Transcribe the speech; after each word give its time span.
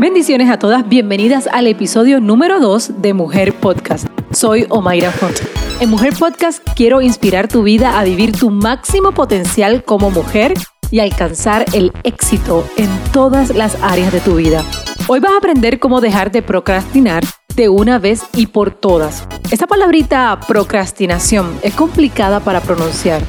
Bendiciones 0.00 0.48
a 0.48 0.58
todas, 0.58 0.88
bienvenidas 0.88 1.46
al 1.46 1.66
episodio 1.66 2.20
número 2.20 2.58
2 2.58 3.02
de 3.02 3.12
Mujer 3.12 3.52
Podcast. 3.52 4.06
Soy 4.32 4.64
Omaira 4.70 5.10
Font. 5.10 5.36
En 5.78 5.90
Mujer 5.90 6.14
Podcast 6.18 6.66
quiero 6.74 7.02
inspirar 7.02 7.48
tu 7.48 7.62
vida 7.62 8.00
a 8.00 8.04
vivir 8.04 8.32
tu 8.32 8.48
máximo 8.48 9.12
potencial 9.12 9.84
como 9.84 10.10
mujer 10.10 10.54
y 10.90 11.00
alcanzar 11.00 11.66
el 11.74 11.92
éxito 12.02 12.64
en 12.78 12.88
todas 13.12 13.54
las 13.54 13.76
áreas 13.82 14.10
de 14.10 14.20
tu 14.20 14.36
vida. 14.36 14.64
Hoy 15.06 15.20
vas 15.20 15.32
a 15.32 15.36
aprender 15.36 15.78
cómo 15.78 16.00
dejar 16.00 16.32
de 16.32 16.40
procrastinar 16.40 17.22
de 17.54 17.68
una 17.68 17.98
vez 17.98 18.22
y 18.32 18.46
por 18.46 18.70
todas. 18.70 19.28
Esta 19.50 19.66
palabrita 19.66 20.40
procrastinación 20.48 21.58
es 21.62 21.74
complicada 21.74 22.40
para 22.40 22.62
pronunciar, 22.62 23.20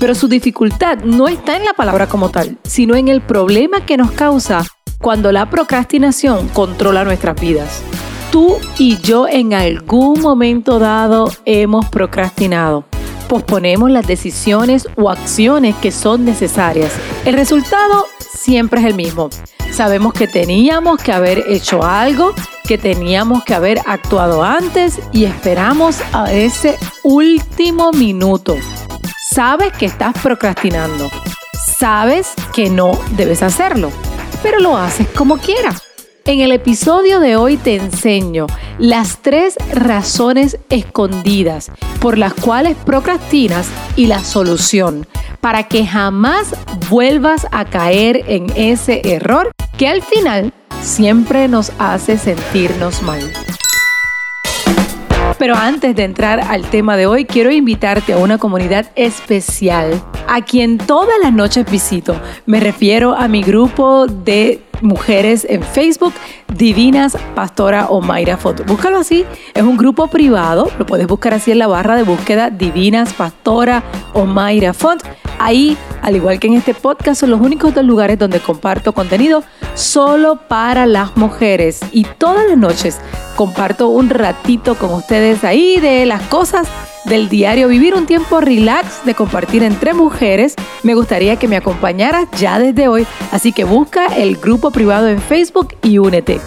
pero 0.00 0.12
su 0.16 0.26
dificultad 0.26 1.04
no 1.04 1.28
está 1.28 1.56
en 1.56 1.64
la 1.64 1.74
palabra 1.74 2.08
como 2.08 2.30
tal, 2.30 2.58
sino 2.64 2.96
en 2.96 3.06
el 3.06 3.20
problema 3.20 3.86
que 3.86 3.96
nos 3.96 4.10
causa 4.10 4.64
cuando 4.98 5.32
la 5.32 5.48
procrastinación 5.50 6.48
controla 6.48 7.04
nuestras 7.04 7.40
vidas. 7.40 7.82
Tú 8.30 8.56
y 8.78 8.98
yo 8.98 9.28
en 9.28 9.54
algún 9.54 10.20
momento 10.20 10.78
dado 10.78 11.30
hemos 11.44 11.86
procrastinado. 11.88 12.84
Posponemos 13.28 13.90
las 13.90 14.06
decisiones 14.06 14.88
o 14.96 15.10
acciones 15.10 15.74
que 15.76 15.90
son 15.90 16.24
necesarias. 16.24 16.92
El 17.24 17.34
resultado 17.34 18.06
siempre 18.18 18.80
es 18.80 18.86
el 18.86 18.94
mismo. 18.94 19.30
Sabemos 19.72 20.12
que 20.12 20.28
teníamos 20.28 21.02
que 21.02 21.12
haber 21.12 21.44
hecho 21.48 21.84
algo, 21.84 22.32
que 22.64 22.78
teníamos 22.78 23.44
que 23.44 23.54
haber 23.54 23.80
actuado 23.86 24.42
antes 24.42 25.00
y 25.12 25.24
esperamos 25.24 26.00
a 26.12 26.32
ese 26.32 26.78
último 27.02 27.92
minuto. 27.92 28.56
Sabes 29.30 29.72
que 29.72 29.86
estás 29.86 30.14
procrastinando. 30.22 31.10
Sabes 31.78 32.32
que 32.54 32.70
no 32.70 32.98
debes 33.16 33.42
hacerlo 33.42 33.90
pero 34.42 34.60
lo 34.60 34.76
haces 34.76 35.06
como 35.08 35.38
quieras. 35.38 35.82
En 36.24 36.40
el 36.40 36.50
episodio 36.50 37.20
de 37.20 37.36
hoy 37.36 37.56
te 37.56 37.76
enseño 37.76 38.46
las 38.78 39.18
tres 39.22 39.56
razones 39.72 40.58
escondidas 40.70 41.70
por 42.00 42.18
las 42.18 42.34
cuales 42.34 42.76
procrastinas 42.84 43.68
y 43.94 44.06
la 44.06 44.24
solución 44.24 45.06
para 45.40 45.68
que 45.68 45.86
jamás 45.86 46.56
vuelvas 46.90 47.46
a 47.52 47.64
caer 47.64 48.24
en 48.26 48.52
ese 48.56 49.02
error 49.04 49.52
que 49.78 49.86
al 49.86 50.02
final 50.02 50.52
siempre 50.82 51.46
nos 51.46 51.70
hace 51.78 52.18
sentirnos 52.18 53.02
mal. 53.02 53.20
Pero 55.38 55.54
antes 55.54 55.94
de 55.94 56.04
entrar 56.04 56.40
al 56.40 56.64
tema 56.64 56.96
de 56.96 57.06
hoy, 57.06 57.26
quiero 57.26 57.50
invitarte 57.50 58.14
a 58.14 58.18
una 58.18 58.38
comunidad 58.38 58.86
especial 58.96 60.02
a 60.28 60.42
quien 60.42 60.78
todas 60.78 61.16
las 61.22 61.32
noches 61.32 61.70
visito. 61.70 62.20
Me 62.46 62.58
refiero 62.60 63.14
a 63.14 63.28
mi 63.28 63.42
grupo 63.42 64.06
de 64.06 64.62
mujeres 64.80 65.46
en 65.48 65.62
Facebook, 65.62 66.12
Divinas 66.54 67.16
Pastora 67.34 67.86
o 67.88 68.00
Mayra 68.00 68.36
Foto. 68.36 68.64
Búscalo 68.64 68.98
así, 68.98 69.24
es 69.54 69.62
un 69.62 69.76
grupo 69.76 70.08
privado, 70.08 70.70
lo 70.78 70.86
puedes 70.86 71.06
buscar 71.06 71.34
así 71.34 71.52
en 71.52 71.58
la 71.58 71.66
barra 71.66 71.96
de 71.96 72.02
búsqueda 72.02 72.50
Divinas 72.50 73.12
Pastora 73.12 73.82
o 74.12 74.24
Mayra 74.24 74.72
Font. 74.72 75.02
Ahí, 75.38 75.76
al 76.02 76.16
igual 76.16 76.40
que 76.40 76.46
en 76.46 76.54
este 76.54 76.72
podcast, 76.74 77.20
son 77.20 77.30
los 77.30 77.40
únicos 77.40 77.74
dos 77.74 77.84
lugares 77.84 78.18
donde 78.18 78.40
comparto 78.40 78.92
contenido 78.92 79.44
solo 79.74 80.40
para 80.48 80.86
las 80.86 81.16
mujeres. 81.16 81.80
Y 81.92 82.04
todas 82.04 82.48
las 82.48 82.56
noches 82.56 82.98
comparto 83.36 83.88
un 83.88 84.08
ratito 84.08 84.76
con 84.76 84.92
ustedes 84.94 85.44
ahí 85.44 85.78
de 85.78 86.06
las 86.06 86.22
cosas 86.22 86.68
del 87.06 87.28
diario 87.28 87.68
Vivir 87.68 87.94
un 87.94 88.06
tiempo 88.06 88.40
relax 88.40 89.04
de 89.04 89.14
compartir 89.14 89.62
entre 89.62 89.94
mujeres. 89.94 90.54
Me 90.82 90.94
gustaría 90.94 91.36
que 91.36 91.48
me 91.48 91.56
acompañaras 91.56 92.28
ya 92.38 92.58
desde 92.58 92.88
hoy, 92.88 93.06
así 93.32 93.52
que 93.52 93.64
busca 93.64 94.06
el 94.06 94.36
grupo 94.36 94.70
privado 94.70 95.08
en 95.08 95.20
Facebook 95.20 95.74
y 95.82 95.98
únete. 95.98 96.40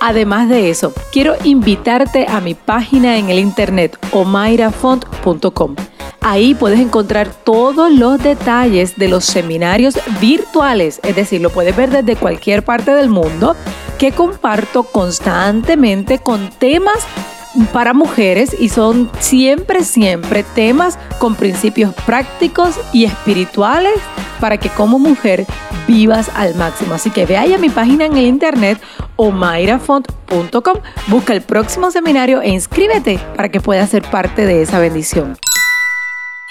Además 0.00 0.48
de 0.48 0.70
eso, 0.70 0.94
quiero 1.12 1.34
invitarte 1.44 2.26
a 2.28 2.40
mi 2.40 2.54
página 2.54 3.18
en 3.18 3.28
el 3.28 3.38
internet 3.38 3.98
omairafont.com. 4.12 5.76
Ahí 6.22 6.54
puedes 6.54 6.80
encontrar 6.80 7.32
todos 7.32 7.92
los 7.92 8.22
detalles 8.22 8.96
de 8.96 9.08
los 9.08 9.24
seminarios 9.24 9.98
virtuales, 10.20 11.00
es 11.02 11.16
decir, 11.16 11.40
lo 11.40 11.50
puedes 11.50 11.74
ver 11.76 11.90
desde 11.90 12.16
cualquier 12.16 12.62
parte 12.62 12.92
del 12.92 13.08
mundo, 13.08 13.56
que 13.98 14.12
comparto 14.12 14.84
constantemente 14.84 16.18
con 16.18 16.50
temas 16.50 17.06
para 17.72 17.92
mujeres 17.94 18.56
y 18.58 18.68
son 18.68 19.10
siempre, 19.18 19.84
siempre 19.84 20.44
temas 20.54 20.98
con 21.18 21.34
principios 21.34 21.94
prácticos 22.06 22.78
y 22.92 23.04
espirituales 23.04 23.94
para 24.40 24.58
que 24.58 24.68
como 24.70 24.98
mujer 24.98 25.46
vivas 25.86 26.30
al 26.34 26.54
máximo. 26.54 26.94
Así 26.94 27.10
que 27.10 27.26
ve 27.26 27.36
ahí 27.36 27.52
a 27.52 27.58
mi 27.58 27.68
página 27.68 28.06
en 28.06 28.16
el 28.16 28.26
internet 28.26 28.80
o 29.16 29.30
mairafont.com, 29.30 30.78
busca 31.08 31.34
el 31.34 31.42
próximo 31.42 31.90
seminario 31.90 32.40
e 32.40 32.50
inscríbete 32.50 33.18
para 33.36 33.50
que 33.50 33.60
puedas 33.60 33.90
ser 33.90 34.02
parte 34.02 34.46
de 34.46 34.62
esa 34.62 34.78
bendición. 34.78 35.36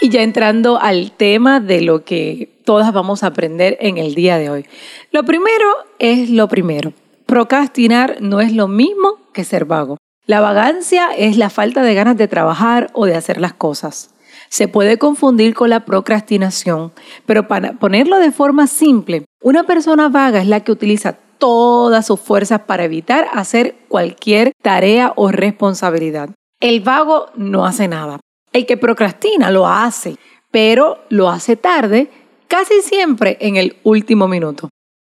Y 0.01 0.09
ya 0.09 0.21
entrando 0.21 0.79
al 0.79 1.11
tema 1.11 1.59
de 1.59 1.81
lo 1.81 2.05
que 2.05 2.61
todas 2.63 2.93
vamos 2.93 3.23
a 3.23 3.27
aprender 3.27 3.77
en 3.81 3.97
el 3.97 4.15
día 4.15 4.37
de 4.37 4.49
hoy. 4.49 4.65
Lo 5.11 5.23
primero 5.23 5.65
es 5.97 6.29
lo 6.29 6.47
primero. 6.47 6.93
Procrastinar 7.25 8.17
no 8.21 8.39
es 8.39 8.53
lo 8.53 8.67
mismo 8.67 9.17
que 9.33 9.43
ser 9.43 9.65
vago. 9.65 9.97
La 10.29 10.41
vagancia 10.41 11.07
es 11.17 11.37
la 11.37 11.49
falta 11.49 11.81
de 11.81 11.95
ganas 11.95 12.15
de 12.15 12.27
trabajar 12.27 12.91
o 12.93 13.07
de 13.07 13.15
hacer 13.15 13.41
las 13.41 13.53
cosas. 13.53 14.11
Se 14.49 14.67
puede 14.67 14.99
confundir 14.99 15.55
con 15.55 15.71
la 15.71 15.85
procrastinación, 15.85 16.93
pero 17.25 17.47
para 17.47 17.73
ponerlo 17.73 18.19
de 18.19 18.31
forma 18.31 18.67
simple, 18.67 19.25
una 19.41 19.63
persona 19.63 20.07
vaga 20.07 20.39
es 20.39 20.45
la 20.45 20.59
que 20.59 20.71
utiliza 20.71 21.13
todas 21.39 22.05
sus 22.05 22.19
fuerzas 22.19 22.61
para 22.67 22.83
evitar 22.83 23.25
hacer 23.33 23.75
cualquier 23.87 24.51
tarea 24.61 25.13
o 25.15 25.31
responsabilidad. 25.31 26.29
El 26.59 26.81
vago 26.81 27.31
no 27.35 27.65
hace 27.65 27.87
nada. 27.87 28.19
El 28.53 28.67
que 28.67 28.77
procrastina 28.77 29.49
lo 29.49 29.65
hace, 29.65 30.17
pero 30.51 30.99
lo 31.09 31.29
hace 31.29 31.55
tarde, 31.55 32.11
casi 32.47 32.83
siempre 32.83 33.39
en 33.41 33.55
el 33.55 33.77
último 33.81 34.27
minuto. 34.27 34.69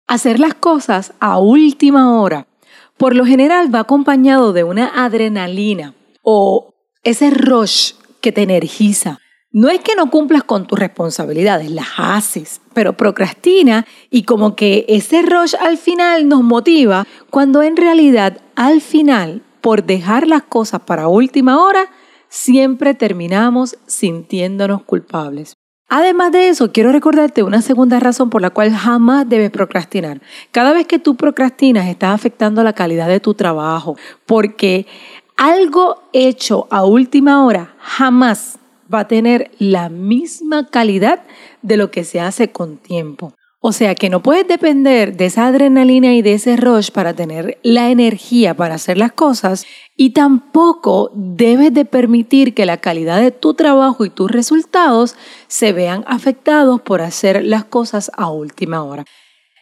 Hacer 0.07 0.39
las 0.39 0.53
cosas 0.53 1.13
a 1.19 1.39
última 1.39 2.22
hora 2.22 2.45
por 2.97 3.16
lo 3.16 3.25
general 3.25 3.74
va 3.74 3.81
acompañado 3.81 4.53
de 4.53 4.63
una 4.63 5.06
adrenalina 5.06 5.94
o 6.24 6.74
ese 7.03 7.30
rush 7.30 7.94
que 8.22 8.31
te 8.31 8.41
energiza. 8.41 9.19
No 9.52 9.69
es 9.69 9.80
que 9.80 9.96
no 9.96 10.12
cumplas 10.12 10.44
con 10.44 10.68
tus 10.68 10.78
responsabilidades, 10.78 11.72
las 11.72 11.88
haces, 11.97 12.62
pero 12.74 12.97
procrastina 12.97 13.85
y 14.09 14.24
como 14.24 14.56
que 14.56 14.85
ese 14.90 15.22
rush 15.22 15.56
al 15.59 15.78
final 15.78 16.28
nos 16.28 16.44
motiva 16.44 17.08
cuando 17.30 17.63
en 17.63 17.78
realidad 17.78 18.41
al 18.56 18.81
final, 18.81 19.41
por 19.62 19.85
dejar 19.85 20.28
las 20.28 20.44
cosas 20.44 20.81
para 20.81 21.08
última 21.08 21.64
hora, 21.64 21.90
siempre 22.28 22.94
terminamos 22.94 23.78
sintiéndonos 23.88 24.84
culpables. 24.84 25.56
Además 25.89 26.33
de 26.33 26.49
eso, 26.49 26.73
quiero 26.73 26.91
recordarte 26.91 27.43
una 27.43 27.61
segunda 27.61 27.99
razón 28.01 28.29
por 28.29 28.41
la 28.41 28.49
cual 28.49 28.71
jamás 28.71 29.27
debes 29.29 29.51
procrastinar. 29.51 30.21
Cada 30.51 30.73
vez 30.73 30.85
que 30.85 30.99
tú 30.99 31.15
procrastinas, 31.15 31.87
estás 31.87 32.13
afectando 32.13 32.61
la 32.61 32.73
calidad 32.73 33.07
de 33.07 33.21
tu 33.21 33.33
trabajo, 33.33 33.95
porque 34.25 34.85
algo 35.37 36.03
hecho 36.11 36.67
a 36.71 36.83
última 36.83 37.45
hora 37.45 37.73
jamás 37.79 38.59
va 38.93 39.01
a 39.01 39.07
tener 39.07 39.51
la 39.59 39.87
misma 39.87 40.67
calidad 40.67 41.23
de 41.61 41.77
lo 41.77 41.89
que 41.89 42.03
se 42.03 42.19
hace 42.19 42.51
con 42.51 42.77
tiempo. 42.77 43.33
O 43.69 43.73
sea 43.73 43.95
que 43.95 44.09
no 44.09 44.23
puedes 44.23 44.47
depender 44.47 45.17
de 45.17 45.25
esa 45.25 45.47
adrenalina 45.47 46.13
y 46.13 46.22
de 46.22 46.35
ese 46.35 46.55
rush 46.55 46.89
para 46.89 47.13
tener 47.13 47.57
la 47.63 47.91
energía 47.91 48.53
para 48.53 48.75
hacer 48.75 48.97
las 48.97 49.11
cosas 49.11 49.66
y 49.97 50.11
tampoco 50.11 51.11
debes 51.13 51.73
de 51.73 51.83
permitir 51.83 52.53
que 52.53 52.66
la 52.66 52.78
calidad 52.78 53.19
de 53.19 53.31
tu 53.31 53.55
trabajo 53.55 54.05
y 54.05 54.09
tus 54.09 54.31
resultados 54.31 55.17
se 55.50 55.73
vean 55.73 56.05
afectados 56.07 56.79
por 56.79 57.01
hacer 57.01 57.44
las 57.44 57.66
cosas 57.66 58.09
a 58.16 58.29
última 58.29 58.85
hora. 58.85 59.03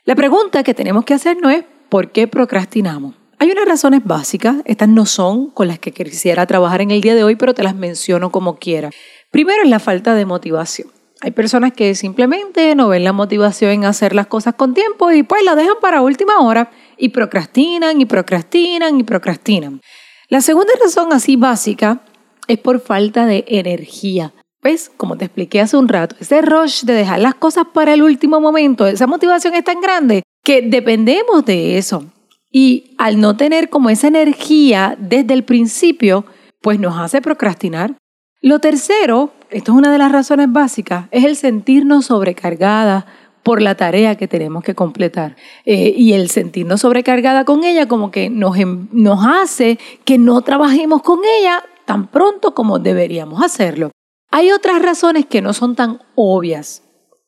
La 0.04 0.14
pregunta 0.14 0.62
que 0.62 0.76
tenemos 0.76 1.04
que 1.04 1.16
hacer 1.16 1.38
no 1.42 1.50
es 1.50 1.66
¿por 1.90 2.12
qué 2.12 2.28
procrastinamos? 2.28 3.16
Hay 3.40 3.50
unas 3.50 3.66
razones 3.66 4.02
básicas, 4.04 4.58
estas 4.66 4.88
no 4.88 5.08
son 5.08 5.50
con 5.50 5.68
las 5.68 5.80
que 5.80 5.92
quisiera 5.92 6.46
trabajar 6.46 6.82
en 6.82 6.92
el 6.92 7.02
día 7.02 7.16
de 7.16 7.24
hoy, 7.24 7.38
pero 7.38 7.56
te 7.56 7.64
las 7.64 7.74
menciono 7.74 8.32
como 8.32 8.58
quiera. 8.58 8.92
Primero 9.32 9.64
es 9.64 9.70
la 9.70 9.80
falta 9.80 10.14
de 10.14 10.26
motivación. 10.26 10.90
Hay 11.26 11.32
personas 11.32 11.74
que 11.74 11.96
simplemente 11.96 12.76
no 12.76 12.90
ven 12.90 13.04
la 13.04 13.12
motivación 13.12 13.72
en 13.72 13.86
hacer 13.86 14.14
las 14.14 14.28
cosas 14.28 14.54
con 14.54 14.76
tiempo 14.76 15.12
y 15.12 15.24
pues 15.24 15.44
la 15.44 15.56
dejan 15.56 15.78
para 15.82 16.04
última 16.04 16.38
hora 16.38 16.70
y 17.00 17.10
procrastinan 17.10 18.00
y 18.00 18.06
procrastinan 18.06 19.00
y 19.00 19.04
procrastinan. 19.04 19.82
La 20.30 20.42
segunda 20.42 20.72
razón 20.80 21.12
así 21.14 21.36
básica 21.36 22.02
es 22.48 22.60
por 22.60 22.80
falta 22.80 23.26
de 23.26 23.44
energía. 23.48 24.36
¿Ves? 24.62 24.92
Como 24.98 25.18
te 25.18 25.26
expliqué 25.26 25.62
hace 25.62 25.78
un 25.78 25.88
rato, 25.88 26.16
ese 26.20 26.44
rush 26.44 26.84
de 26.84 26.94
dejar 26.94 27.18
las 27.18 27.34
cosas 27.34 27.64
para 27.74 27.96
el 27.96 28.04
último 28.04 28.40
momento, 28.40 28.86
esa 28.86 29.08
motivación 29.08 29.56
es 29.56 29.64
tan 29.64 29.82
grande 29.82 30.22
que 30.44 30.62
dependemos 30.62 31.44
de 31.44 31.80
eso. 31.80 32.06
Y 32.52 32.94
al 33.00 33.20
no 33.20 33.36
tener 33.36 33.72
como 33.72 33.90
esa 33.90 34.10
energía 34.10 34.96
desde 35.00 35.34
el 35.34 35.44
principio, 35.44 36.28
pues 36.62 36.80
nos 36.80 37.00
hace 37.00 37.20
procrastinar. 37.20 37.96
Lo 38.42 38.60
tercero, 38.60 39.34
esto 39.50 39.72
es 39.72 39.78
una 39.78 39.92
de 39.92 39.98
las 39.98 40.12
razones 40.12 40.52
básicas, 40.52 41.06
es 41.12 41.24
el 41.24 41.36
sentirnos 41.36 42.06
sobrecargadas 42.06 43.06
por 43.44 43.62
la 43.62 43.76
tarea 43.76 44.16
que 44.16 44.28
tenemos 44.28 44.64
que 44.64 44.74
completar. 44.74 45.36
Eh, 45.66 45.94
y 45.96 46.14
el 46.14 46.30
sentirnos 46.30 46.82
sobrecargada 46.82 47.46
con 47.46 47.64
ella 47.64 47.88
como 47.88 48.10
que 48.10 48.30
nos, 48.30 48.58
em, 48.58 48.88
nos 48.92 49.20
hace 49.24 49.78
que 50.04 50.18
no 50.18 50.42
trabajemos 50.42 51.04
con 51.04 51.20
ella 51.40 51.64
tan 51.86 52.08
pronto 52.08 52.56
como 52.56 52.80
deberíamos 52.80 53.44
hacerlo. 53.44 53.92
Hay 54.32 54.52
otras 54.52 54.82
razones 54.82 55.28
que 55.28 55.42
no 55.42 55.54
son 55.54 55.76
tan 55.76 56.02
obvias. 56.16 56.82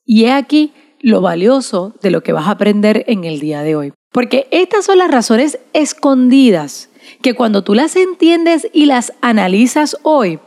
Y 0.06 0.26
he 0.26 0.32
aquí 0.32 0.74
lo 1.00 1.22
valioso 1.22 1.94
de 2.02 2.10
lo 2.10 2.24
que 2.24 2.34
vas 2.34 2.48
a 2.48 2.52
aprender 2.52 3.06
en 3.08 3.24
el 3.24 3.40
día 3.40 3.62
de 3.62 3.76
hoy. 3.76 3.94
Porque 4.12 4.48
estas 4.52 4.86
son 4.86 4.98
las 4.98 5.12
razones 5.12 5.60
escondidas 5.74 6.90
que 7.22 7.36
cuando 7.36 7.64
tú 7.64 7.76
las 7.76 7.96
entiendes 7.96 8.68
y 8.74 8.88
las 8.88 9.14
analizas 9.22 9.98
hoy, 10.02 10.40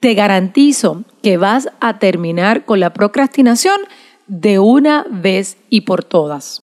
te 0.00 0.14
garantizo 0.14 1.04
que 1.22 1.36
vas 1.36 1.68
a 1.80 1.98
terminar 1.98 2.64
con 2.64 2.80
la 2.80 2.92
procrastinación 2.92 3.80
de 4.26 4.58
una 4.58 5.04
vez 5.10 5.56
y 5.68 5.82
por 5.82 6.04
todas. 6.04 6.60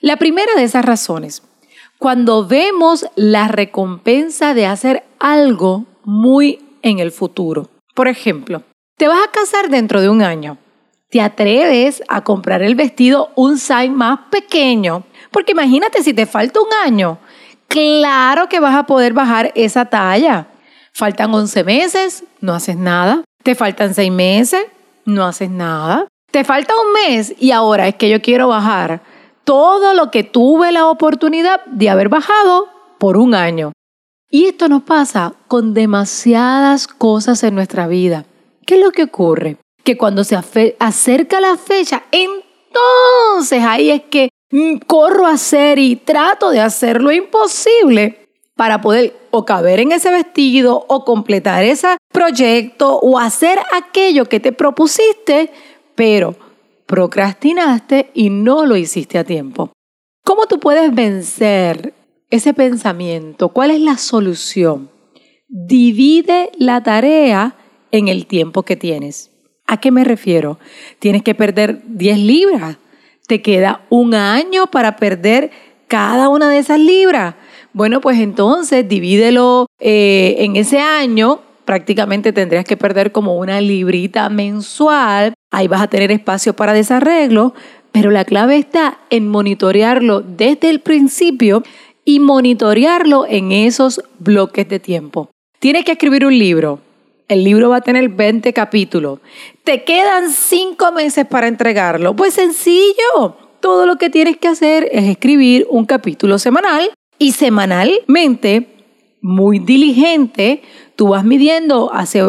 La 0.00 0.16
primera 0.16 0.54
de 0.54 0.62
esas 0.62 0.84
razones, 0.84 1.42
cuando 1.98 2.46
vemos 2.46 3.06
la 3.16 3.48
recompensa 3.48 4.54
de 4.54 4.66
hacer 4.66 5.04
algo 5.18 5.86
muy 6.04 6.60
en 6.82 7.00
el 7.00 7.10
futuro. 7.10 7.68
Por 7.94 8.06
ejemplo, 8.06 8.62
te 8.96 9.08
vas 9.08 9.18
a 9.26 9.30
casar 9.30 9.68
dentro 9.68 10.00
de 10.00 10.08
un 10.08 10.22
año. 10.22 10.58
Te 11.10 11.20
atreves 11.20 12.02
a 12.08 12.22
comprar 12.22 12.62
el 12.62 12.74
vestido 12.74 13.30
un 13.34 13.58
size 13.58 13.90
más 13.90 14.20
pequeño, 14.30 15.04
porque 15.30 15.52
imagínate 15.52 16.02
si 16.02 16.14
te 16.14 16.26
falta 16.26 16.60
un 16.60 16.68
año, 16.84 17.18
claro 17.66 18.48
que 18.48 18.60
vas 18.60 18.76
a 18.76 18.86
poder 18.86 19.14
bajar 19.14 19.50
esa 19.54 19.86
talla. 19.86 20.48
Faltan 20.98 21.32
11 21.32 21.62
meses, 21.62 22.24
no 22.40 22.54
haces 22.54 22.76
nada. 22.76 23.22
Te 23.44 23.54
faltan 23.54 23.94
6 23.94 24.10
meses, 24.10 24.64
no 25.04 25.24
haces 25.24 25.48
nada. 25.48 26.08
Te 26.32 26.42
falta 26.42 26.74
un 26.74 26.92
mes 26.92 27.36
y 27.38 27.52
ahora 27.52 27.86
es 27.86 27.94
que 27.94 28.08
yo 28.08 28.20
quiero 28.20 28.48
bajar 28.48 29.00
todo 29.44 29.94
lo 29.94 30.10
que 30.10 30.24
tuve 30.24 30.72
la 30.72 30.88
oportunidad 30.88 31.64
de 31.66 31.88
haber 31.88 32.08
bajado 32.08 32.66
por 32.98 33.16
un 33.16 33.36
año. 33.36 33.70
Y 34.28 34.46
esto 34.46 34.68
nos 34.68 34.82
pasa 34.82 35.34
con 35.46 35.72
demasiadas 35.72 36.88
cosas 36.88 37.44
en 37.44 37.54
nuestra 37.54 37.86
vida. 37.86 38.24
¿Qué 38.66 38.74
es 38.74 38.84
lo 38.84 38.90
que 38.90 39.04
ocurre? 39.04 39.56
Que 39.84 39.96
cuando 39.96 40.24
se 40.24 40.34
acerca 40.80 41.40
la 41.40 41.56
fecha, 41.56 42.02
entonces 42.10 43.62
ahí 43.62 43.90
es 43.90 44.02
que 44.10 44.30
mm, 44.50 44.78
corro 44.78 45.26
a 45.26 45.34
hacer 45.34 45.78
y 45.78 45.94
trato 45.94 46.50
de 46.50 46.60
hacer 46.60 47.00
lo 47.00 47.12
imposible 47.12 48.27
para 48.58 48.80
poder 48.80 49.16
o 49.30 49.44
caber 49.44 49.78
en 49.78 49.92
ese 49.92 50.10
vestido 50.10 50.84
o 50.88 51.04
completar 51.04 51.62
ese 51.62 51.96
proyecto 52.12 52.98
o 52.98 53.16
hacer 53.16 53.56
aquello 53.72 54.24
que 54.24 54.40
te 54.40 54.50
propusiste 54.50 55.52
pero 55.94 56.34
procrastinaste 56.86 58.10
y 58.14 58.30
no 58.30 58.66
lo 58.66 58.76
hiciste 58.76 59.16
a 59.16 59.22
tiempo. 59.22 59.70
¿Cómo 60.24 60.46
tú 60.46 60.58
puedes 60.58 60.92
vencer 60.92 61.94
ese 62.30 62.52
pensamiento? 62.52 63.50
¿Cuál 63.50 63.70
es 63.70 63.80
la 63.80 63.96
solución? 63.96 64.90
Divide 65.46 66.50
la 66.58 66.82
tarea 66.82 67.54
en 67.92 68.08
el 68.08 68.26
tiempo 68.26 68.64
que 68.64 68.74
tienes. 68.74 69.30
¿A 69.68 69.78
qué 69.78 69.92
me 69.92 70.02
refiero? 70.02 70.58
Tienes 70.98 71.22
que 71.22 71.36
perder 71.36 71.82
10 71.84 72.18
libras. 72.18 72.76
Te 73.28 73.40
queda 73.40 73.82
un 73.88 74.14
año 74.14 74.66
para 74.66 74.96
perder 74.96 75.52
cada 75.86 76.28
una 76.28 76.50
de 76.50 76.58
esas 76.58 76.80
libras. 76.80 77.36
Bueno, 77.72 78.00
pues 78.00 78.18
entonces 78.18 78.88
divídelo 78.88 79.66
eh, 79.78 80.36
en 80.38 80.56
ese 80.56 80.80
año 80.80 81.40
prácticamente 81.68 82.32
tendrías 82.32 82.64
que 82.64 82.78
perder 82.78 83.12
como 83.12 83.36
una 83.36 83.60
librita 83.60 84.30
mensual. 84.30 85.34
Ahí 85.50 85.68
vas 85.68 85.82
a 85.82 85.86
tener 85.88 86.10
espacio 86.10 86.54
para 86.54 86.72
desarreglo, 86.72 87.52
pero 87.92 88.10
la 88.10 88.24
clave 88.24 88.56
está 88.56 88.98
en 89.10 89.28
monitorearlo 89.28 90.20
desde 90.20 90.70
el 90.70 90.80
principio 90.80 91.62
y 92.06 92.20
monitorearlo 92.20 93.26
en 93.28 93.52
esos 93.52 94.00
bloques 94.18 94.66
de 94.66 94.80
tiempo. 94.80 95.28
Tienes 95.58 95.84
que 95.84 95.92
escribir 95.92 96.24
un 96.24 96.38
libro. 96.38 96.80
El 97.28 97.44
libro 97.44 97.68
va 97.68 97.76
a 97.76 97.80
tener 97.82 98.08
20 98.08 98.50
capítulos. 98.54 99.18
Te 99.62 99.84
quedan 99.84 100.30
5 100.30 100.92
meses 100.92 101.26
para 101.26 101.48
entregarlo. 101.48 102.16
Pues 102.16 102.32
sencillo. 102.32 103.36
Todo 103.60 103.84
lo 103.84 103.96
que 103.96 104.08
tienes 104.08 104.38
que 104.38 104.48
hacer 104.48 104.88
es 104.90 105.04
escribir 105.04 105.66
un 105.68 105.84
capítulo 105.84 106.38
semanal 106.38 106.90
y 107.18 107.32
semanalmente, 107.32 108.68
muy 109.20 109.58
diligente, 109.58 110.62
Tú 110.98 111.10
vas 111.10 111.24
midiendo, 111.24 111.94
hace 111.94 112.24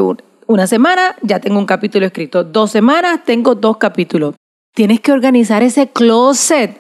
una 0.46 0.68
semana 0.68 1.16
ya 1.24 1.40
tengo 1.40 1.58
un 1.58 1.66
capítulo 1.66 2.06
escrito, 2.06 2.44
dos 2.44 2.70
semanas 2.70 3.22
tengo 3.26 3.56
dos 3.56 3.78
capítulos. 3.78 4.36
Tienes 4.76 5.00
que 5.00 5.12
organizar 5.12 5.64
ese 5.64 5.88
closet. 5.88 6.78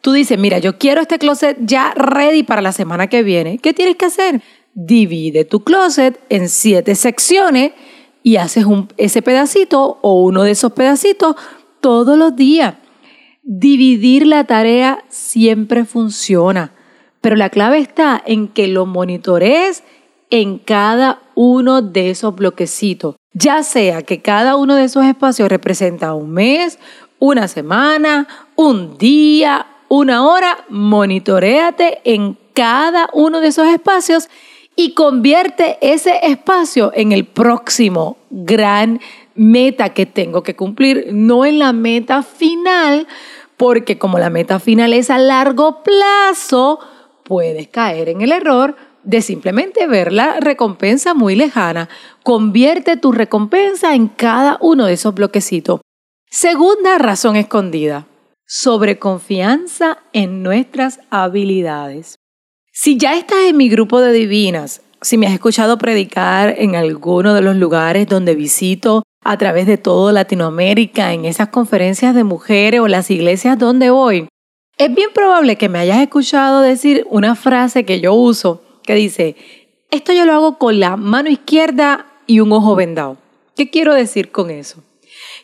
Tú 0.00 0.10
dices, 0.10 0.36
mira, 0.36 0.58
yo 0.58 0.78
quiero 0.78 1.00
este 1.00 1.20
closet 1.20 1.56
ya 1.60 1.94
ready 1.94 2.42
para 2.42 2.60
la 2.60 2.72
semana 2.72 3.06
que 3.06 3.22
viene. 3.22 3.58
¿Qué 3.58 3.72
tienes 3.72 3.94
que 3.94 4.06
hacer? 4.06 4.42
Divide 4.74 5.44
tu 5.44 5.60
closet 5.60 6.18
en 6.28 6.48
siete 6.48 6.96
secciones 6.96 7.70
y 8.24 8.34
haces 8.34 8.64
un, 8.64 8.88
ese 8.96 9.22
pedacito 9.22 10.00
o 10.02 10.24
uno 10.24 10.42
de 10.42 10.50
esos 10.50 10.72
pedacitos 10.72 11.36
todos 11.80 12.18
los 12.18 12.34
días. 12.34 12.74
Dividir 13.44 14.26
la 14.26 14.42
tarea 14.42 15.04
siempre 15.08 15.84
funciona, 15.84 16.72
pero 17.20 17.36
la 17.36 17.50
clave 17.50 17.78
está 17.78 18.22
en 18.24 18.48
que 18.48 18.68
lo 18.68 18.86
monitorees 18.86 19.82
en 20.30 20.58
cada 20.58 21.20
uno 21.34 21.82
de 21.82 22.10
esos 22.10 22.34
bloquecitos, 22.34 23.16
ya 23.32 23.62
sea 23.62 24.02
que 24.02 24.20
cada 24.20 24.56
uno 24.56 24.74
de 24.74 24.84
esos 24.84 25.04
espacios 25.04 25.48
representa 25.48 26.14
un 26.14 26.30
mes, 26.30 26.78
una 27.18 27.48
semana, 27.48 28.28
un 28.56 28.98
día, 28.98 29.66
una 29.88 30.26
hora, 30.26 30.64
monitoreate 30.68 32.00
en 32.04 32.38
cada 32.54 33.08
uno 33.12 33.40
de 33.40 33.48
esos 33.48 33.68
espacios 33.68 34.28
y 34.76 34.92
convierte 34.94 35.78
ese 35.80 36.20
espacio 36.22 36.92
en 36.94 37.12
el 37.12 37.24
próximo 37.24 38.18
gran 38.30 39.00
meta 39.34 39.90
que 39.90 40.06
tengo 40.06 40.42
que 40.42 40.56
cumplir, 40.56 41.08
no 41.12 41.44
en 41.44 41.58
la 41.58 41.72
meta 41.72 42.22
final, 42.22 43.06
porque 43.56 43.98
como 43.98 44.18
la 44.18 44.30
meta 44.30 44.60
final 44.60 44.92
es 44.92 45.10
a 45.10 45.18
largo 45.18 45.82
plazo, 45.82 46.78
puedes 47.28 47.68
caer 47.68 48.08
en 48.08 48.22
el 48.22 48.32
error 48.32 48.74
de 49.04 49.20
simplemente 49.20 49.86
ver 49.86 50.12
la 50.12 50.40
recompensa 50.40 51.12
muy 51.12 51.36
lejana. 51.36 51.90
Convierte 52.24 52.96
tu 52.96 53.12
recompensa 53.12 53.94
en 53.94 54.08
cada 54.08 54.56
uno 54.62 54.86
de 54.86 54.94
esos 54.94 55.14
bloquecitos. 55.14 55.80
Segunda 56.30 56.96
razón 56.98 57.36
escondida, 57.36 58.06
sobreconfianza 58.46 59.98
en 60.12 60.42
nuestras 60.42 61.00
habilidades. 61.10 62.16
Si 62.72 62.96
ya 62.96 63.16
estás 63.16 63.44
en 63.46 63.56
mi 63.58 63.68
grupo 63.68 64.00
de 64.00 64.12
divinas, 64.12 64.80
si 65.02 65.18
me 65.18 65.26
has 65.26 65.34
escuchado 65.34 65.78
predicar 65.78 66.54
en 66.58 66.76
alguno 66.76 67.34
de 67.34 67.42
los 67.42 67.56
lugares 67.56 68.08
donde 68.08 68.34
visito 68.34 69.02
a 69.22 69.36
través 69.36 69.66
de 69.66 69.76
toda 69.76 70.12
Latinoamérica, 70.12 71.12
en 71.12 71.24
esas 71.24 71.48
conferencias 71.48 72.14
de 72.14 72.24
mujeres 72.24 72.80
o 72.80 72.88
las 72.88 73.10
iglesias 73.10 73.58
donde 73.58 73.90
voy, 73.90 74.28
es 74.78 74.94
bien 74.94 75.10
probable 75.12 75.56
que 75.56 75.68
me 75.68 75.80
hayas 75.80 76.00
escuchado 76.00 76.60
decir 76.60 77.04
una 77.10 77.34
frase 77.34 77.84
que 77.84 78.00
yo 78.00 78.14
uso 78.14 78.62
que 78.84 78.94
dice, 78.94 79.36
esto 79.90 80.12
yo 80.12 80.24
lo 80.24 80.32
hago 80.32 80.58
con 80.58 80.80
la 80.80 80.96
mano 80.96 81.28
izquierda 81.28 82.06
y 82.26 82.40
un 82.40 82.52
ojo 82.52 82.76
vendado. 82.76 83.18
¿Qué 83.56 83.70
quiero 83.70 83.92
decir 83.92 84.30
con 84.30 84.50
eso? 84.50 84.84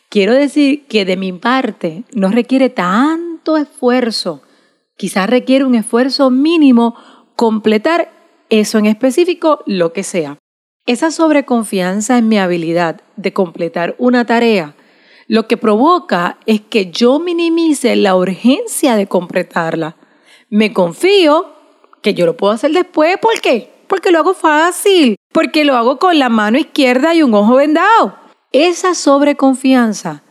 Quiero 0.09 0.33
decir 0.33 0.85
que 0.87 1.03
de 1.03 1.17
mi 1.17 1.33
parte 1.33 2.03
no 2.13 2.29
requiere 2.29 2.69
tanto 2.69 3.57
esfuerzo, 3.57 4.41
quizás 4.95 5.29
requiere 5.29 5.65
un 5.65 5.75
esfuerzo 5.75 6.29
mínimo 6.29 6.95
completar 7.35 8.11
eso 8.49 8.77
en 8.77 8.85
específico, 8.85 9.61
lo 9.65 9.91
que 9.91 10.03
sea. 10.03 10.37
Esa 10.85 11.11
sobreconfianza 11.11 12.17
en 12.17 12.29
mi 12.29 12.37
habilidad 12.37 13.01
de 13.17 13.33
completar 13.33 13.95
una 13.97 14.25
tarea 14.25 14.75
lo 15.27 15.47
que 15.47 15.57
provoca 15.57 16.37
es 16.45 16.61
que 16.61 16.91
yo 16.91 17.19
minimice 17.19 17.95
la 17.95 18.15
urgencia 18.15 18.95
de 18.95 19.07
completarla. 19.07 19.95
Me 20.49 20.73
confío 20.73 21.53
que 22.01 22.13
yo 22.13 22.25
lo 22.25 22.37
puedo 22.37 22.53
hacer 22.53 22.71
después. 22.71 23.17
¿Por 23.17 23.41
qué? 23.41 23.71
Porque 23.87 24.11
lo 24.11 24.19
hago 24.19 24.33
fácil, 24.33 25.15
porque 25.31 25.65
lo 25.65 25.75
hago 25.75 25.97
con 25.97 26.19
la 26.19 26.29
mano 26.29 26.57
izquierda 26.57 27.15
y 27.15 27.23
un 27.23 27.33
ojo 27.33 27.55
vendado. 27.55 28.15
Esa 28.51 28.93
sobreconfianza 28.93 30.23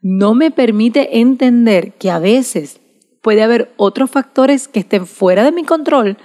no 0.00 0.34
me 0.34 0.50
permite 0.50 1.20
entender 1.20 1.92
que 1.94 2.10
a 2.10 2.18
veces 2.18 2.80
puede 3.20 3.42
haber 3.42 3.72
otros 3.76 4.10
factores 4.10 4.68
que 4.68 4.80
estén 4.80 5.06
fuera 5.06 5.44
de 5.44 5.52
mi 5.52 5.64
control 5.64 6.16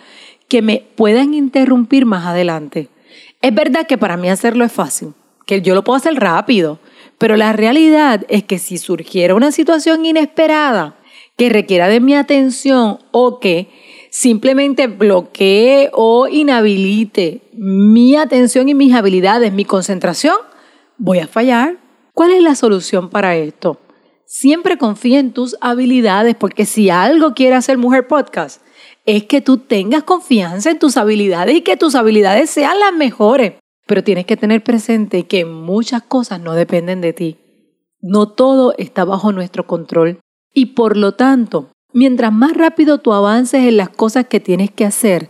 que 0.48 0.62
me 0.62 0.86
puedan 0.96 1.34
interrumpir 1.34 2.06
más 2.06 2.26
adelante. 2.26 2.90
Es 3.42 3.54
verdad 3.54 3.88
que 3.88 3.98
para 3.98 4.18
mí 4.18 4.30
hacerlo 4.30 4.64
es 4.64 4.72
fácil, 4.72 5.14
que 5.46 5.62
yo 5.62 5.76
lo 5.76 5.84
puedo 5.84 5.98
hacer 5.98 6.16
rápido, 6.16 6.80
pero 7.24 7.38
la 7.38 7.54
realidad 7.54 8.26
es 8.28 8.44
que 8.44 8.60
si 8.60 8.78
surgiera 8.78 9.34
una 9.34 9.54
situación 9.54 10.06
inesperada 10.06 11.00
que 11.38 11.48
requiera 11.48 11.88
de 11.88 12.02
mi 12.02 12.16
atención 12.16 13.00
o 13.14 13.40
que 13.40 13.70
simplemente 14.10 14.88
bloquee 14.88 15.90
o 15.94 16.28
inhabilite 16.28 17.44
mi 17.54 18.18
atención 18.18 18.68
y 18.68 18.74
mis 18.74 18.94
habilidades, 18.94 19.54
mi 19.54 19.64
concentración, 19.64 20.36
voy 20.98 21.20
a 21.20 21.28
fallar. 21.30 21.78
¿Cuál 22.14 22.34
es 22.34 22.44
la 22.44 22.56
solución 22.56 23.10
para 23.10 23.38
esto? 23.38 23.80
Siempre 24.26 24.78
confía 24.78 25.20
en 25.20 25.32
tus 25.32 25.56
habilidades, 25.62 26.36
porque 26.36 26.66
si 26.66 26.90
algo 26.90 27.34
quiere 27.36 27.56
hacer 27.56 27.78
Mujer 27.78 28.06
Podcast, 28.10 28.62
es 29.06 29.24
que 29.24 29.40
tú 29.40 29.60
tengas 29.60 30.04
confianza 30.04 30.72
en 30.72 30.80
tus 30.80 30.98
habilidades 30.98 31.56
y 31.56 31.62
que 31.62 31.78
tus 31.78 31.96
habilidades 31.96 32.50
sean 32.50 32.78
las 32.82 32.92
mejores. 32.92 33.54
Pero 33.94 34.04
tienes 34.04 34.26
que 34.26 34.38
tener 34.38 34.64
presente 34.64 35.28
que 35.28 35.46
muchas 35.46 36.02
cosas 36.02 36.42
no 36.42 36.54
dependen 36.54 37.00
de 37.00 37.14
ti. 37.14 37.38
No 38.02 38.28
todo 38.28 38.74
está 38.80 39.06
bajo 39.06 39.32
nuestro 39.32 39.68
control. 39.68 40.20
Y 40.52 40.74
por 40.74 40.98
lo 40.98 41.12
tanto, 41.12 41.70
mientras 41.94 42.34
más 42.34 42.58
rápido 42.58 42.98
tú 42.98 43.14
avances 43.14 43.68
en 43.68 43.78
las 43.78 43.90
cosas 43.90 44.26
que 44.26 44.40
tienes 44.40 44.72
que 44.72 44.84
hacer 44.84 45.30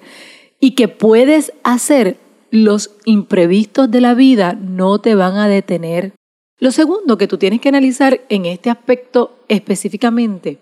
y 0.62 0.76
que 0.76 0.88
puedes 0.88 1.52
hacer, 1.66 2.22
los 2.52 2.92
imprevistos 3.04 3.92
de 3.92 4.00
la 4.00 4.14
vida 4.14 4.54
no 4.54 4.98
te 5.00 5.14
van 5.14 5.36
a 5.36 5.50
detener. 5.50 6.14
Lo 6.58 6.72
segundo 6.72 7.18
que 7.18 7.28
tú 7.28 7.38
tienes 7.38 7.60
que 7.60 7.68
analizar 7.68 8.22
en 8.30 8.46
este 8.46 8.70
aspecto 8.70 9.40
específicamente 9.50 10.60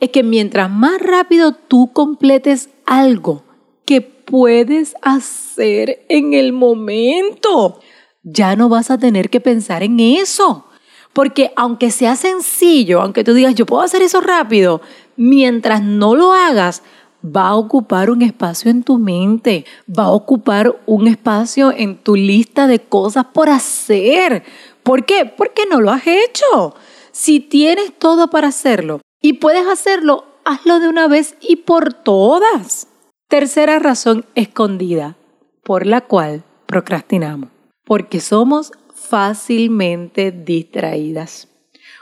es 0.00 0.10
que 0.10 0.24
mientras 0.24 0.68
más 0.68 1.00
rápido 1.00 1.52
tú 1.52 1.92
completes 1.92 2.70
algo 2.84 3.44
que 3.86 4.13
puedes 4.24 4.94
hacer 5.02 6.04
en 6.08 6.34
el 6.34 6.52
momento, 6.52 7.80
ya 8.22 8.56
no 8.56 8.68
vas 8.68 8.90
a 8.90 8.98
tener 8.98 9.30
que 9.30 9.40
pensar 9.40 9.82
en 9.82 10.00
eso. 10.00 10.66
Porque 11.12 11.52
aunque 11.54 11.90
sea 11.90 12.16
sencillo, 12.16 13.00
aunque 13.00 13.22
tú 13.22 13.34
digas, 13.34 13.54
yo 13.54 13.66
puedo 13.66 13.82
hacer 13.82 14.02
eso 14.02 14.20
rápido, 14.20 14.80
mientras 15.16 15.82
no 15.82 16.16
lo 16.16 16.32
hagas, 16.32 16.82
va 17.24 17.48
a 17.48 17.56
ocupar 17.56 18.10
un 18.10 18.22
espacio 18.22 18.70
en 18.70 18.82
tu 18.82 18.98
mente, 18.98 19.64
va 19.88 20.04
a 20.04 20.10
ocupar 20.10 20.80
un 20.86 21.06
espacio 21.06 21.72
en 21.74 21.96
tu 21.96 22.16
lista 22.16 22.66
de 22.66 22.80
cosas 22.80 23.26
por 23.26 23.48
hacer. 23.48 24.42
¿Por 24.82 25.06
qué? 25.06 25.24
Porque 25.24 25.66
no 25.70 25.80
lo 25.80 25.90
has 25.90 26.06
hecho. 26.06 26.74
Si 27.12 27.40
tienes 27.40 27.96
todo 27.98 28.28
para 28.28 28.48
hacerlo 28.48 29.00
y 29.22 29.34
puedes 29.34 29.66
hacerlo, 29.66 30.24
hazlo 30.44 30.80
de 30.80 30.88
una 30.88 31.08
vez 31.08 31.36
y 31.40 31.56
por 31.56 31.94
todas. 31.94 32.88
Tercera 33.34 33.80
razón 33.80 34.26
escondida 34.36 35.16
por 35.64 35.86
la 35.86 36.02
cual 36.02 36.44
procrastinamos. 36.66 37.50
Porque 37.84 38.20
somos 38.20 38.70
fácilmente 38.94 40.30
distraídas. 40.30 41.48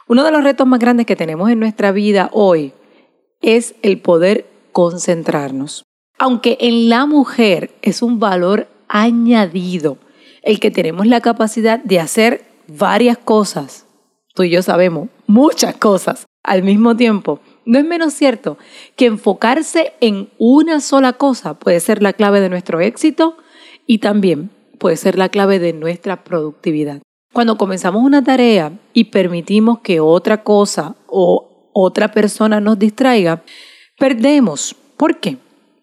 Uno 0.07 0.25
de 0.25 0.31
los 0.31 0.45
retos 0.45 0.67
más 0.67 0.79
grandes 0.79 1.07
que 1.07 1.17
tenemos 1.17 1.49
en 1.49 1.59
nuestra 1.59 1.91
vida 1.91 2.29
hoy 2.35 2.75
es 3.41 3.75
el 3.81 3.99
poder 3.99 4.47
concentrarnos. 4.73 5.87
Aunque 6.19 6.59
en 6.61 6.91
la 6.91 7.07
mujer 7.07 7.71
es 7.81 8.03
un 8.03 8.21
valor 8.21 8.69
añadido 8.87 9.97
el 10.43 10.61
que 10.61 10.71
tenemos 10.71 11.07
la 11.07 11.23
capacidad 11.23 11.83
de 11.83 11.99
hacer 11.99 12.45
varias 12.69 13.17
cosas, 13.17 13.87
tú 14.35 14.43
y 14.43 14.51
yo 14.51 14.61
sabemos 14.61 15.09
muchas 15.27 15.77
cosas 15.77 16.27
al 16.43 16.62
mismo 16.62 16.95
tiempo, 16.95 17.41
no 17.64 17.78
es 17.78 17.85
menos 17.85 18.12
cierto 18.14 18.59
que 18.97 19.07
enfocarse 19.07 19.92
en 20.00 20.28
una 20.38 20.81
sola 20.81 21.14
cosa 21.14 21.54
puede 21.54 21.81
ser 21.81 22.02
la 22.02 22.12
clave 22.12 22.40
de 22.40 22.49
nuestro 22.49 22.81
éxito 22.81 23.37
y 23.87 23.99
también 23.99 24.50
puede 24.78 24.97
ser 24.97 25.16
la 25.16 25.28
clave 25.28 25.59
de 25.59 25.73
nuestra 25.73 26.25
productividad. 26.25 27.02
Cuando 27.33 27.57
comenzamos 27.57 28.02
una 28.02 28.23
tarea 28.23 28.73
y 28.92 29.04
permitimos 29.04 29.81
que 29.81 30.00
otra 30.00 30.42
cosa 30.42 30.97
o 31.07 31.71
otra 31.73 32.12
persona 32.12 32.61
nos 32.61 32.78
distraiga, 32.78 33.42
perdemos. 33.99 34.76
¿Por 34.97 35.19
qué? 35.19 35.38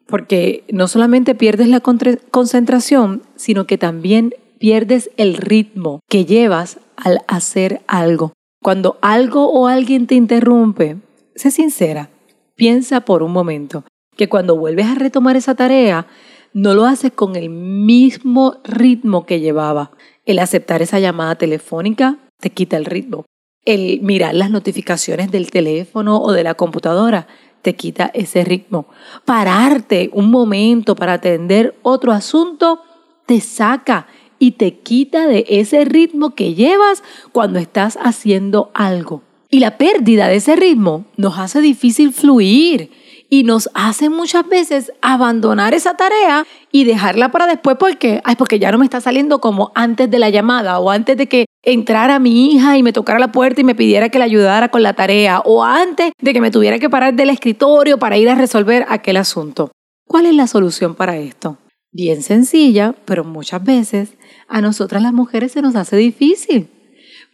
Porque 0.05 0.63
no 0.71 0.88
solamente 0.88 1.36
pierdes 1.36 1.67
la 1.67 1.81
concentración, 1.81 3.24
sino 3.36 3.65
que 3.65 3.77
también 3.77 4.36
pierdes 4.59 5.09
el 5.17 5.36
ritmo 5.38 6.01
que 6.07 6.25
llevas 6.25 6.79
al 6.98 7.21
hacer 7.27 7.81
algo. 7.88 8.33
Cuando 8.62 8.98
algo 9.01 9.50
o 9.50 9.67
alguien 9.67 10.05
te 10.05 10.15
interrumpe, 10.15 10.98
sé 11.39 11.51
sincera, 11.51 12.10
piensa 12.55 13.01
por 13.01 13.24
un 13.24 13.31
momento 13.31 13.86
que 14.17 14.27
cuando 14.29 14.58
vuelves 14.58 14.86
a 14.86 14.96
retomar 14.96 15.38
esa 15.38 15.55
tarea, 15.55 16.05
no 16.53 16.74
lo 16.74 16.86
haces 16.86 17.12
con 17.13 17.36
el 17.36 17.50
mismo 17.50 18.58
ritmo 18.65 19.25
que 19.25 19.39
llevaba. 19.39 19.91
El 20.25 20.39
aceptar 20.39 20.81
esa 20.81 21.00
llamada 21.00 21.36
telefónica 21.36 22.17
te 22.39 22.50
quita 22.50 22.75
el 22.75 22.86
ritmo. 22.86 23.25
El 23.63 24.01
mirar 24.01 24.36
las 24.36 24.51
notificaciones 24.51 25.31
del 25.31 25.51
teléfono 25.51 26.22
o 26.22 26.34
de 26.34 26.43
la 26.43 26.55
computadora 26.55 27.27
te 27.62 27.75
quita 27.75 28.12
ese 28.13 28.43
ritmo. 28.43 28.88
Pararte 29.24 30.10
un 30.12 30.29
momento 30.29 30.96
para 30.96 31.13
atender 31.13 31.75
otro 31.81 32.12
asunto 32.12 32.81
te 33.25 33.39
saca 33.39 34.08
y 34.39 34.51
te 34.51 34.79
quita 34.79 35.27
de 35.27 35.46
ese 35.48 35.86
ritmo 35.86 36.36
que 36.36 36.55
llevas 36.55 37.03
cuando 37.31 37.60
estás 37.60 37.98
haciendo 38.01 38.72
algo. 38.74 39.24
Y 39.51 39.60
la 39.60 39.77
pérdida 39.77 40.27
de 40.27 40.36
ese 40.36 40.56
ritmo 40.56 41.06
nos 41.18 41.39
hace 41.39 41.60
difícil 41.60 42.13
fluir 42.13 42.91
y 43.32 43.44
nos 43.44 43.70
hace 43.74 44.10
muchas 44.10 44.48
veces 44.48 44.91
abandonar 45.01 45.74
esa 45.74 45.96
tarea 45.96 46.46
y 46.72 46.84
dejarla 46.84 47.32
para 47.32 47.48
después 47.48 47.75
porque, 47.79 48.22
ay, 48.25 48.36
porque 48.36 48.60
ya 48.60 48.72
no 48.72 48.77
me 48.77 48.86
está 48.86 49.01
saliendo 49.01 49.41
como 49.41 49.72
antes 49.74 50.10
de 50.10 50.20
la 50.20 50.29
llamada 50.29 50.79
o 50.79 50.91
antes 50.91 51.18
de 51.18 51.27
que 51.27 51.46
entrara 51.63 52.20
mi 52.20 52.51
hija 52.51 52.77
y 52.77 52.84
me 52.84 52.94
tocara 52.94 53.18
la 53.18 53.32
puerta 53.32 53.62
y 53.62 53.63
me 53.63 53.74
pidiera 53.74 54.10
que 54.10 54.20
la 54.20 54.25
ayudara 54.25 54.70
con 54.70 54.84
la 54.84 54.94
tarea 54.94 55.39
o 55.39 55.63
antes 55.63 56.12
de 56.22 56.34
que 56.34 56.41
me 56.41 56.51
tuviera 56.51 56.77
que 56.77 56.89
parar 56.89 57.15
del 57.15 57.32
escritorio 57.32 57.98
para 57.98 58.18
ir 58.18 58.29
a 58.29 58.36
resolver 58.36 58.86
aquel 58.88 59.18
asunto. 59.18 59.72
¿Cuál 60.06 60.27
es 60.27 60.36
la 60.36 60.46
solución 60.46 60.94
para 60.94 61.18
esto? 61.18 61.58
Bien 61.91 62.22
sencilla, 62.22 62.94
pero 63.06 63.24
muchas 63.24 63.63
veces 63.63 64.13
a 64.48 64.62
nosotras 64.62 65.01
las 65.01 65.13
mujeres 65.13 65.51
se 65.53 65.63
nos 65.63 65.75
hace 65.75 65.98
difícil. 65.98 66.70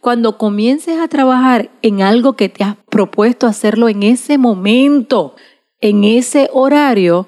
Cuando 0.06 0.38
comiences 0.38 1.00
a 1.00 1.08
trabajar 1.08 1.68
en 1.82 2.00
algo 2.00 2.34
que 2.34 2.48
te 2.48 2.62
has 2.62 2.76
propuesto 2.88 3.48
hacerlo 3.48 3.88
en 3.88 4.04
ese 4.04 4.38
momento, 4.38 5.34
en 5.80 6.04
ese 6.04 6.48
horario, 6.52 7.26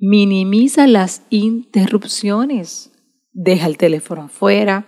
minimiza 0.00 0.88
las 0.88 1.22
interrupciones. 1.30 2.90
Deja 3.30 3.68
el 3.68 3.78
teléfono 3.78 4.22
afuera, 4.22 4.86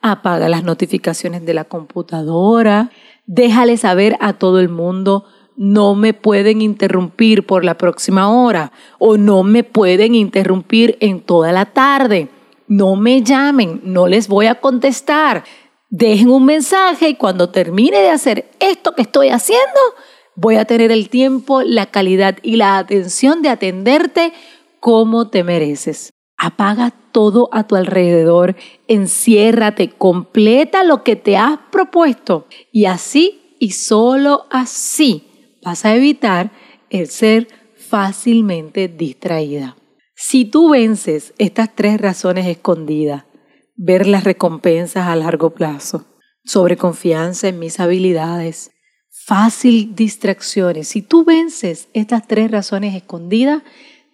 apaga 0.00 0.48
las 0.48 0.64
notificaciones 0.64 1.46
de 1.46 1.54
la 1.54 1.62
computadora, 1.62 2.90
déjale 3.24 3.76
saber 3.76 4.16
a 4.18 4.32
todo 4.32 4.58
el 4.58 4.68
mundo, 4.68 5.26
no 5.56 5.94
me 5.94 6.12
pueden 6.12 6.60
interrumpir 6.60 7.46
por 7.46 7.64
la 7.64 7.78
próxima 7.78 8.28
hora 8.28 8.72
o 8.98 9.16
no 9.16 9.44
me 9.44 9.62
pueden 9.62 10.16
interrumpir 10.16 10.98
en 10.98 11.20
toda 11.20 11.52
la 11.52 11.66
tarde. 11.66 12.30
No 12.66 12.96
me 12.96 13.22
llamen, 13.22 13.80
no 13.84 14.08
les 14.08 14.26
voy 14.26 14.46
a 14.46 14.56
contestar. 14.56 15.44
Dejen 15.90 16.30
un 16.30 16.44
mensaje 16.44 17.10
y 17.10 17.14
cuando 17.14 17.50
termine 17.50 17.98
de 17.98 18.10
hacer 18.10 18.50
esto 18.58 18.94
que 18.94 19.02
estoy 19.02 19.28
haciendo, 19.28 19.80
voy 20.34 20.56
a 20.56 20.64
tener 20.64 20.90
el 20.90 21.08
tiempo, 21.08 21.62
la 21.62 21.86
calidad 21.86 22.38
y 22.42 22.56
la 22.56 22.78
atención 22.78 23.42
de 23.42 23.50
atenderte 23.50 24.32
como 24.80 25.28
te 25.28 25.44
mereces. 25.44 26.10
Apaga 26.36 26.92
todo 27.12 27.48
a 27.52 27.66
tu 27.66 27.76
alrededor, 27.76 28.56
enciérrate, 28.88 29.90
completa 29.90 30.82
lo 30.82 31.04
que 31.04 31.16
te 31.16 31.36
has 31.36 31.58
propuesto 31.70 32.46
y 32.72 32.86
así 32.86 33.56
y 33.60 33.70
solo 33.70 34.46
así 34.50 35.58
vas 35.62 35.84
a 35.84 35.94
evitar 35.94 36.50
el 36.90 37.06
ser 37.06 37.48
fácilmente 37.76 38.88
distraída. 38.88 39.76
Si 40.16 40.44
tú 40.44 40.70
vences 40.70 41.34
estas 41.38 41.74
tres 41.74 42.00
razones 42.00 42.46
escondidas, 42.46 43.24
ver 43.76 44.06
las 44.06 44.24
recompensas 44.24 45.08
a 45.08 45.16
largo 45.16 45.50
plazo, 45.50 46.06
sobreconfianza 46.44 47.48
en 47.48 47.58
mis 47.58 47.80
habilidades, 47.80 48.70
fácil 49.10 49.94
distracciones. 49.94 50.88
Si 50.88 51.02
tú 51.02 51.24
vences 51.24 51.88
estas 51.92 52.26
tres 52.26 52.50
razones 52.50 52.94
escondidas, 52.94 53.62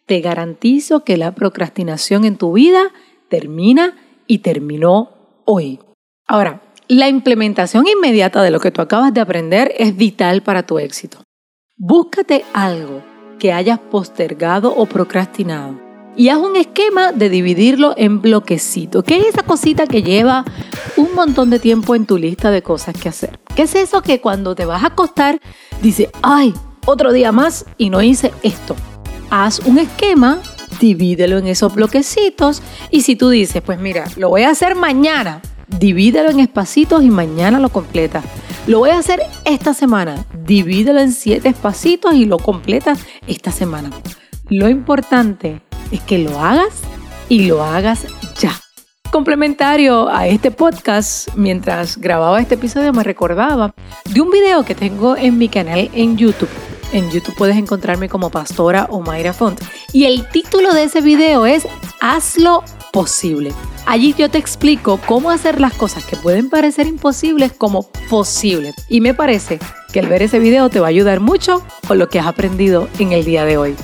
te 0.07 0.21
garantizo 0.21 1.05
que 1.05 1.17
la 1.17 1.35
procrastinación 1.35 2.25
en 2.25 2.37
tu 2.37 2.53
vida 2.53 2.91
termina 3.29 3.97
y 4.27 4.39
terminó 4.39 5.43
hoy. 5.45 5.81
Ahora, 6.27 6.63
la 6.89 7.09
implementación 7.09 7.87
inmediata 7.87 8.43
de 8.43 8.51
lo 8.51 8.61
que 8.61 8.71
tú 8.71 8.83
acabas 8.83 9.15
de 9.15 9.21
aprender 9.21 9.73
es 9.79 9.97
vital 9.97 10.43
para 10.43 10.65
tu 10.65 10.79
éxito. 10.79 11.23
Búscate 11.77 12.45
algo 12.53 13.03
que 13.39 13.53
hayas 13.53 13.79
postergado 13.79 14.75
o 14.75 14.87
procrastinado 14.87 15.90
y 16.17 16.29
haz 16.29 16.39
un 16.39 16.57
esquema 16.57 17.13
de 17.13 17.29
dividirlo 17.29 17.95
en 17.97 18.21
bloquecitos. 18.21 19.05
¿Qué 19.05 19.19
es 19.19 19.27
esa 19.27 19.43
cosita 19.43 19.87
que 19.87 20.03
lleva 20.03 20.45
un 20.97 21.15
montón 21.15 21.51
de 21.51 21.59
tiempo 21.59 21.95
en 21.95 22.07
tu 22.07 22.19
lista 22.19 22.51
de 22.51 22.63
cosas 22.63 22.95
que 22.95 23.09
hacer? 23.09 23.41
¿Qué 23.55 23.63
es 23.63 23.75
eso 23.75 24.03
que 24.03 24.21
cuando 24.21 24.55
te 24.55 24.65
vas 24.65 24.83
a 24.83 24.89
acostar 24.89 25.41
dices, 25.83 26.09
ay, 26.23 26.55
otro 26.87 27.13
día 27.13 27.33
más 27.33 27.65
y 27.79 27.91
no 27.91 28.03
hice 28.03 28.33
esto? 28.43 28.77
Haz 29.31 29.61
un 29.61 29.79
esquema, 29.79 30.41
divídelo 30.81 31.39
en 31.39 31.47
esos 31.47 31.75
bloquecitos 31.75 32.63
y 32.91 33.03
si 33.03 33.17
tú 33.17 33.31
dices, 33.31 33.63
pues 33.63 33.79
mira, 33.79 34.07
lo 34.17 34.29
voy 34.29 34.43
a 34.43 34.51
hacer 34.51 34.75
mañana, 34.75 35.41
divídelo 35.69 36.31
en 36.31 36.41
espacitos 36.41 37.03
y 37.03 37.11
mañana 37.11 37.61
lo 37.61 37.69
completas. 37.69 38.25
Lo 38.67 38.81
voy 38.81 38.91
a 38.91 38.99
hacer 38.99 39.23
esta 39.45 39.73
semana, 39.73 40.27
divídelo 40.45 41.01
en 41.01 41.13
siete 41.13 41.49
espacitos 41.49 42.15
y 42.15 42.27
lo 42.27 42.39
completas 42.39 42.99
esta 43.27 43.53
semana. 43.53 43.91
Lo 44.49 44.69
importante 44.69 45.63
es 45.91 46.01
que 46.01 46.19
lo 46.19 46.39
hagas 46.41 46.83
y 47.29 47.47
lo 47.47 47.63
hagas 47.63 48.07
ya. 48.39 48.53
Complementario 49.11 50.09
a 50.09 50.29
este 50.29 50.51
podcast, 50.51 51.35
mientras 51.35 51.97
grababa 51.97 52.41
este 52.41 52.55
episodio 52.55 52.93
me 52.93 53.03
recordaba 53.03 53.75
de 54.05 54.21
un 54.21 54.31
video 54.31 54.65
que 54.65 54.75
tengo 54.75 55.17
en 55.17 55.37
mi 55.37 55.49
canal 55.49 55.91
en 55.93 56.17
YouTube. 56.17 56.49
En 56.93 57.11
YouTube 57.11 57.35
puedes 57.37 57.57
encontrarme 57.57 58.09
como 58.09 58.31
Pastora 58.31 58.87
o 58.91 59.01
Mayra 59.01 59.33
Font. 59.33 59.61
Y 59.93 60.05
el 60.05 60.29
título 60.29 60.73
de 60.73 60.85
ese 60.85 61.01
video 61.01 61.47
es 61.47 61.67
Hazlo 62.01 62.65
posible. 62.93 63.53
Allí 63.87 64.15
yo 64.17 64.31
te 64.31 64.39
explico 64.39 65.01
cómo 65.07 65.31
hacer 65.31 65.61
las 65.61 65.75
cosas 65.75 66.05
que 66.05 66.17
pueden 66.17 66.51
parecer 66.51 66.87
imposibles 66.87 67.53
como 67.53 67.91
posibles. 68.09 68.75
Y 68.89 69.01
me 69.01 69.15
parece 69.15 69.59
que 69.93 70.01
al 70.01 70.09
ver 70.09 70.23
ese 70.23 70.39
video 70.39 70.69
te 70.69 70.81
va 70.81 70.87
a 70.87 70.91
ayudar 70.91 71.21
mucho 71.21 71.63
con 71.87 71.99
lo 71.99 72.09
que 72.09 72.21
has 72.21 72.27
aprendido 72.27 72.89
en 72.99 73.13
el 73.13 73.25
día 73.25 73.45
de 73.45 73.57
hoy. 73.57 73.75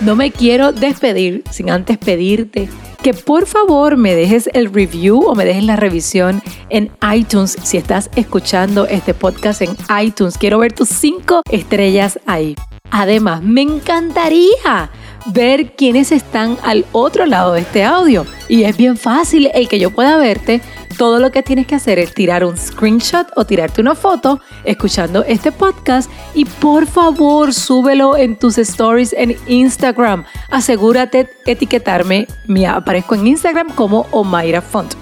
No 0.00 0.16
me 0.16 0.30
quiero 0.30 0.72
despedir 0.72 1.44
sin 1.50 1.70
antes 1.70 1.98
pedirte 1.98 2.68
que 3.04 3.12
por 3.12 3.46
favor 3.46 3.98
me 3.98 4.14
dejes 4.14 4.48
el 4.54 4.72
review 4.72 5.20
o 5.26 5.34
me 5.34 5.44
dejes 5.44 5.64
la 5.64 5.76
revisión 5.76 6.42
en 6.70 6.90
iTunes 7.14 7.56
si 7.62 7.76
estás 7.76 8.08
escuchando 8.16 8.86
este 8.86 9.12
podcast 9.12 9.60
en 9.60 9.76
iTunes. 10.02 10.38
Quiero 10.38 10.58
ver 10.58 10.72
tus 10.72 10.88
cinco 10.88 11.42
estrellas 11.50 12.18
ahí. 12.24 12.56
Además, 12.90 13.42
me 13.42 13.60
encantaría 13.60 14.90
ver 15.26 15.72
quiénes 15.72 16.12
están 16.12 16.58
al 16.62 16.84
otro 16.92 17.26
lado 17.26 17.52
de 17.52 17.60
este 17.60 17.84
audio. 17.84 18.26
Y 18.48 18.64
es 18.64 18.76
bien 18.76 18.96
fácil 18.96 19.50
el 19.54 19.68
que 19.68 19.78
yo 19.78 19.90
pueda 19.90 20.16
verte. 20.16 20.60
Todo 20.96 21.18
lo 21.18 21.32
que 21.32 21.42
tienes 21.42 21.66
que 21.66 21.74
hacer 21.74 21.98
es 21.98 22.14
tirar 22.14 22.44
un 22.44 22.56
screenshot 22.56 23.26
o 23.34 23.44
tirarte 23.44 23.80
una 23.80 23.96
foto 23.96 24.40
escuchando 24.64 25.24
este 25.24 25.50
podcast 25.50 26.08
y 26.34 26.44
por 26.44 26.86
favor 26.86 27.52
súbelo 27.52 28.16
en 28.16 28.36
tus 28.36 28.58
stories 28.58 29.12
en 29.12 29.36
Instagram. 29.48 30.24
Asegúrate 30.50 31.30
etiquetarme. 31.46 32.28
Me 32.46 32.66
aparezco 32.66 33.16
en 33.16 33.26
Instagram 33.26 33.70
como 33.70 34.06
Omaira 34.12 34.62
Font. 34.62 34.94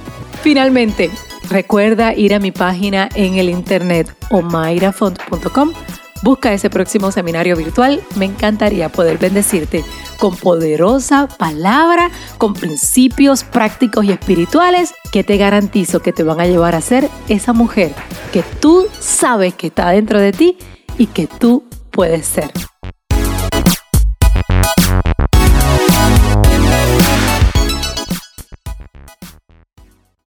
Finalmente, 0.42 1.10
recuerda 1.50 2.14
ir 2.14 2.34
a 2.34 2.38
mi 2.38 2.52
página 2.52 3.10
en 3.14 3.34
el 3.34 3.50
internet 3.50 4.14
omairafont.com 4.30 5.72
Busca 6.22 6.52
ese 6.52 6.70
próximo 6.70 7.10
seminario 7.10 7.56
virtual. 7.56 8.00
Me 8.14 8.26
encantaría 8.26 8.88
poder 8.88 9.18
bendecirte 9.18 9.84
con 10.18 10.36
poderosa 10.36 11.28
palabra, 11.28 12.10
con 12.38 12.54
principios 12.54 13.44
prácticos 13.44 14.04
y 14.04 14.12
espirituales 14.12 14.94
que 15.12 15.24
te 15.24 15.36
garantizo 15.36 16.00
que 16.00 16.12
te 16.12 16.22
van 16.22 16.40
a 16.40 16.46
llevar 16.46 16.74
a 16.74 16.80
ser 16.80 17.08
esa 17.28 17.52
mujer 17.52 17.94
que 18.32 18.42
tú 18.42 18.86
sabes 18.98 19.54
que 19.54 19.68
está 19.68 19.90
dentro 19.90 20.20
de 20.20 20.32
ti 20.32 20.56
y 20.98 21.06
que 21.06 21.26
tú 21.26 21.64
puedes 21.90 22.26
ser. 22.26 22.50